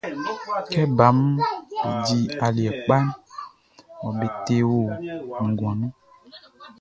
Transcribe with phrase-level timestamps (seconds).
[0.71, 1.19] Kɛ baʼm
[1.83, 2.97] be di aliɛ kpa
[4.01, 4.79] mɔ be te o
[5.49, 5.81] nguan nunʼn.